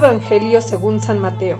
[0.00, 1.58] Evangelio según San Mateo.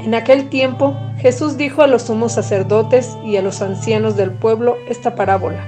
[0.00, 4.76] En aquel tiempo Jesús dijo a los sumos sacerdotes y a los ancianos del pueblo
[4.88, 5.64] esta parábola.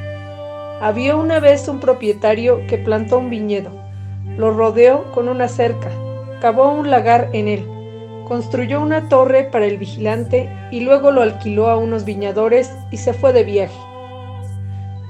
[0.81, 3.71] Había una vez un propietario que plantó un viñedo,
[4.37, 5.89] lo rodeó con una cerca,
[6.41, 7.65] cavó un lagar en él,
[8.27, 13.13] construyó una torre para el vigilante y luego lo alquiló a unos viñadores y se
[13.13, 13.79] fue de viaje.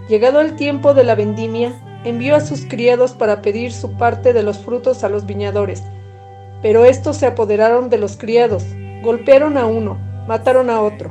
[0.06, 1.73] Llegado el tiempo de la vendimia,
[2.04, 5.82] envió a sus criados para pedir su parte de los frutos a los viñadores.
[6.62, 8.64] Pero estos se apoderaron de los criados,
[9.02, 11.10] golpearon a uno, mataron a otro,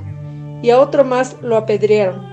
[0.61, 2.27] y a otro más lo apedrearon.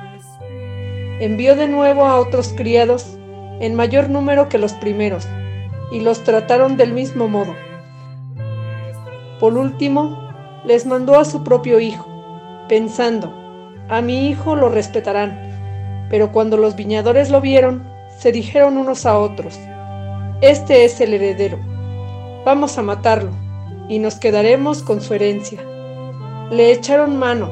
[1.21, 3.19] Envió de nuevo a otros criados,
[3.60, 5.27] en mayor número que los primeros,
[5.91, 7.55] y los trataron del mismo modo.
[9.41, 10.30] Por último,
[10.65, 12.07] les mandó a su propio hijo,
[12.69, 13.33] pensando,
[13.88, 16.07] a mi hijo lo respetarán.
[16.10, 17.87] Pero cuando los viñadores lo vieron,
[18.18, 19.59] se dijeron unos a otros,
[20.40, 21.59] Este es el heredero,
[22.47, 23.30] vamos a matarlo,
[23.89, 25.59] y nos quedaremos con su herencia.
[26.52, 27.51] Le echaron mano,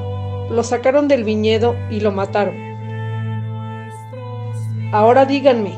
[0.50, 2.54] lo sacaron del viñedo y lo mataron.
[4.92, 5.72] Ahora díganme,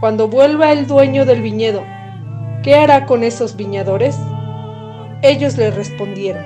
[0.00, 1.82] cuando vuelva el dueño del viñedo,
[2.62, 4.18] ¿qué hará con esos viñadores?
[5.20, 6.42] Ellos le respondieron,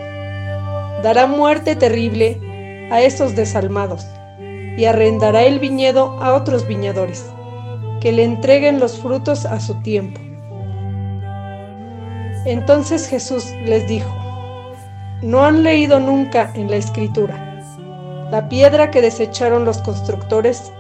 [1.05, 4.05] dará muerte terrible a esos desalmados
[4.77, 7.25] y arrendará el viñedo a otros viñadores
[8.01, 10.34] que le entreguen los frutos a su tiempo.
[12.45, 14.15] Entonces Jesús les dijo,
[15.23, 17.55] ¿no han leído nunca en la escritura?
[18.31, 20.73] La piedra que desecharon los constructores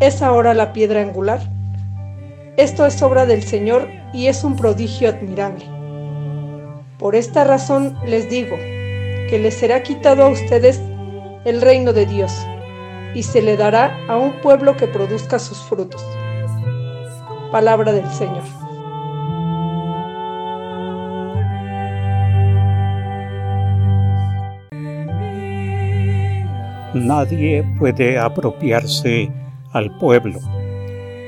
[0.00, 1.40] es ahora la piedra angular.
[2.56, 5.64] Esto es obra del Señor y es un prodigio admirable.
[6.98, 10.80] Por esta razón les digo que les será quitado a ustedes
[11.44, 12.32] el reino de Dios
[13.14, 16.04] y se le dará a un pueblo que produzca sus frutos.
[17.50, 18.59] Palabra del Señor.
[26.94, 29.30] Nadie puede apropiarse
[29.72, 30.38] al pueblo.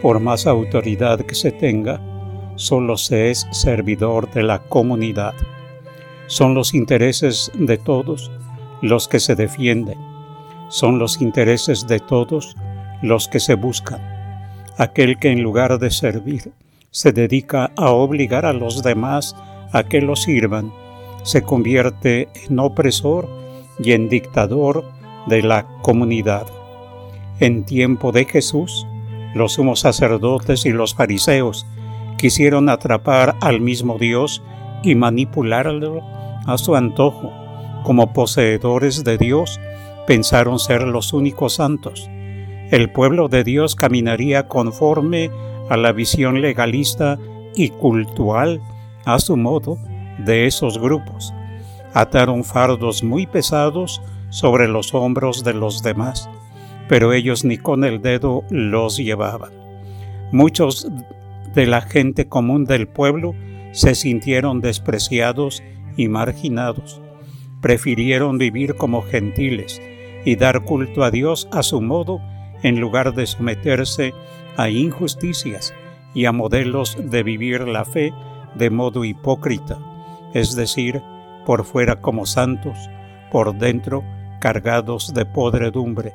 [0.00, 2.00] Por más autoridad que se tenga,
[2.56, 5.34] solo se es servidor de la comunidad.
[6.26, 8.30] Son los intereses de todos
[8.80, 9.98] los que se defienden.
[10.68, 12.56] Son los intereses de todos
[13.02, 14.00] los que se buscan
[14.78, 16.52] aquel que en lugar de servir
[16.90, 19.36] se dedica a obligar a los demás
[19.72, 20.72] a que lo sirvan,
[21.22, 23.28] se convierte en opresor
[23.78, 24.84] y en dictador
[25.26, 26.46] de la comunidad.
[27.40, 28.86] En tiempo de Jesús,
[29.34, 31.66] los sumos sacerdotes y los fariseos
[32.18, 34.42] quisieron atrapar al mismo Dios
[34.82, 36.00] y manipularlo
[36.46, 37.32] a su antojo.
[37.84, 39.60] Como poseedores de Dios,
[40.06, 42.08] pensaron ser los únicos santos
[42.72, 45.30] el pueblo de Dios caminaría conforme
[45.68, 47.18] a la visión legalista
[47.54, 48.62] y cultural
[49.04, 49.76] a su modo
[50.18, 51.34] de esos grupos.
[51.92, 54.00] Ataron fardos muy pesados
[54.32, 56.31] sobre los hombros de los demás,
[56.88, 59.53] pero ellos ni con el dedo los llevaban.
[60.32, 60.88] Muchos
[61.54, 63.34] de la gente común del pueblo
[63.72, 65.62] se sintieron despreciados
[65.98, 67.03] y marginados.
[67.60, 69.82] Prefirieron vivir como gentiles
[70.25, 72.19] y dar culto a Dios a su modo
[72.62, 74.14] en lugar de someterse
[74.56, 75.75] a injusticias
[76.14, 78.14] y a modelos de vivir la fe
[78.54, 79.78] de modo hipócrita,
[80.32, 81.03] es decir,
[81.44, 82.78] por fuera como santos,
[83.31, 84.03] por dentro
[84.42, 86.14] cargados de podredumbre.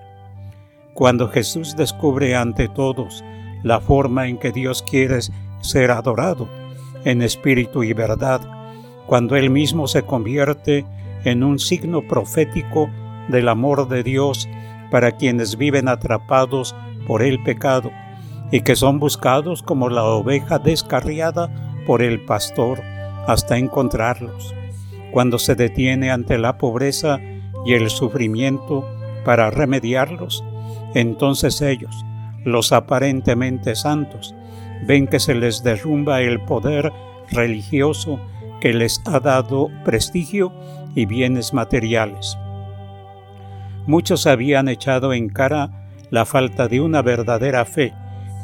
[0.94, 3.24] Cuando Jesús descubre ante todos
[3.64, 5.20] la forma en que Dios quiere
[5.62, 6.50] ser adorado,
[7.06, 8.42] en espíritu y verdad,
[9.06, 10.86] cuando Él mismo se convierte
[11.24, 12.90] en un signo profético
[13.30, 14.50] del amor de Dios
[14.92, 16.76] para quienes viven atrapados
[17.08, 17.92] por el pecado
[18.52, 21.50] y que son buscados como la oveja descarriada
[21.86, 22.82] por el pastor
[23.26, 24.54] hasta encontrarlos.
[25.14, 27.22] Cuando se detiene ante la pobreza
[27.68, 28.88] y el sufrimiento
[29.25, 30.42] para remediarlos,
[30.96, 32.06] entonces ellos,
[32.46, 34.34] los aparentemente santos,
[34.88, 36.94] ven que se les derrumba el poder
[37.30, 38.22] religioso
[38.62, 40.54] que les ha dado prestigio
[40.96, 42.38] y bienes materiales.
[43.86, 47.94] Muchos habían echado en cara la falta de una verdadera fe,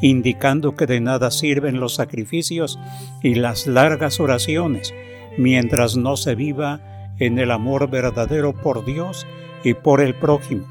[0.02, 2.78] indicando que de nada sirven los sacrificios
[3.22, 4.94] y las largas oraciones
[5.38, 9.28] mientras no se viva en el amor verdadero por Dios
[9.64, 10.66] y por el prójimo.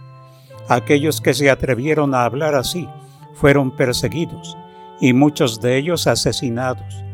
[0.68, 2.88] Aquellos que se atrevieron a hablar así
[3.34, 4.56] fueron perseguidos
[5.00, 7.04] y muchos de ellos asesinados.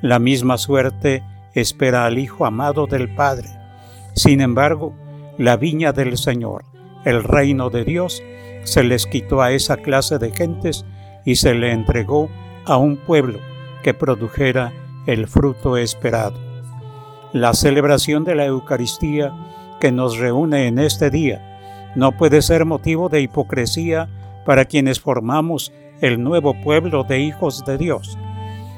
[0.00, 1.22] La misma suerte
[1.54, 3.48] espera al Hijo amado del Padre.
[4.14, 4.94] Sin embargo,
[5.38, 6.64] la viña del Señor
[7.04, 8.22] el reino de Dios
[8.64, 10.84] se les quitó a esa clase de gentes
[11.24, 12.28] y se le entregó
[12.64, 13.40] a un pueblo
[13.82, 14.72] que produjera
[15.06, 16.51] el fruto esperado.
[17.32, 19.32] La celebración de la Eucaristía
[19.80, 24.08] que nos reúne en este día no puede ser motivo de hipocresía
[24.44, 28.18] para quienes formamos el nuevo pueblo de hijos de Dios.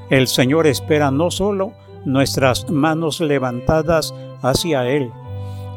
[0.08, 1.72] El Señor espera no solo
[2.04, 5.10] nuestras manos levantadas hacia Él,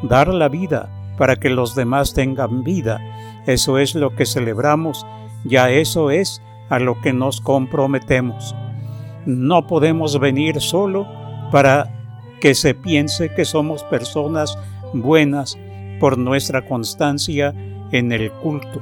[0.04, 3.00] dar la vida para que los demás tengan vida,
[3.48, 5.04] eso es lo que celebramos,
[5.46, 8.56] ya eso es a lo que nos comprometemos.
[9.26, 11.08] No podemos venir solo
[11.52, 11.97] para
[12.42, 14.58] que se piense que somos personas
[14.94, 15.58] buenas
[16.00, 17.54] por nuestra constancia
[17.92, 18.82] en el culto.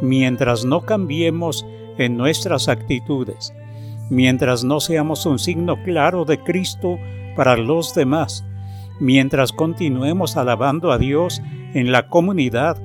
[0.00, 1.66] Mientras no cambiemos
[1.98, 3.54] en nuestras actitudes,
[4.10, 6.98] mientras no seamos un signo claro de Cristo
[7.34, 8.44] para los demás,
[9.00, 11.42] mientras continuemos alabando a Dios
[11.74, 12.78] en la comunidad,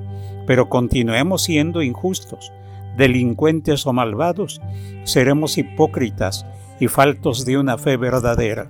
[0.47, 2.51] pero continuemos siendo injustos,
[2.97, 4.61] delincuentes o malvados,
[5.03, 6.45] seremos hipócritas
[6.79, 8.69] y faltos de una fe verdadera.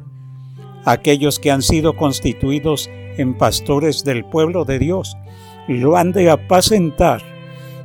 [0.85, 5.17] Aquellos que han sido constituidos en pastores del pueblo de Dios
[5.67, 7.21] lo han de apacentar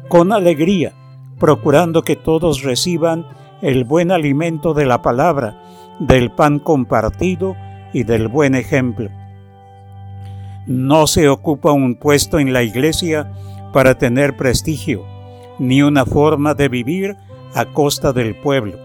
[0.08, 0.94] con alegría,
[1.38, 3.26] procurando que todos reciban
[3.60, 5.60] el buen alimento de la palabra,
[5.98, 7.56] del pan compartido
[7.92, 9.10] y del buen ejemplo.
[10.66, 13.32] No se ocupa un puesto en la iglesia
[13.72, 15.04] para tener prestigio,
[15.58, 17.16] ni una forma de vivir
[17.54, 18.78] a costa del pueblo.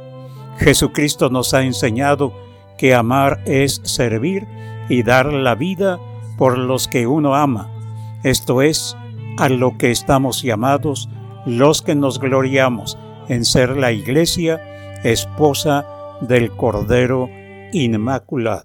[0.57, 2.33] Jesucristo nos ha enseñado
[2.81, 4.47] que amar es servir
[4.89, 5.99] y dar la vida
[6.35, 7.69] por los que uno ama.
[8.23, 8.97] Esto es
[9.37, 11.07] a lo que estamos llamados
[11.45, 12.97] los que nos gloriamos
[13.29, 14.59] en ser la iglesia
[15.03, 15.85] esposa
[16.21, 17.29] del Cordero
[17.71, 18.63] Inmaculado.